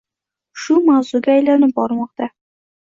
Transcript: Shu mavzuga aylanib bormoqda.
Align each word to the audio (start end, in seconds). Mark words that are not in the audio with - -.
Shu 0.61 0.79
mavzuga 0.89 1.31
aylanib 1.37 1.79
bormoqda. 1.81 2.33